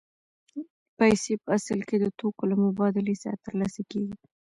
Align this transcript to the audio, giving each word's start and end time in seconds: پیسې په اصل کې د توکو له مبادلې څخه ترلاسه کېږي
پیسې 0.97 1.33
په 1.43 1.49
اصل 1.57 1.79
کې 1.87 1.95
د 1.99 2.05
توکو 2.19 2.43
له 2.51 2.55
مبادلې 2.65 3.15
څخه 3.21 3.41
ترلاسه 3.45 3.81
کېږي 3.91 4.15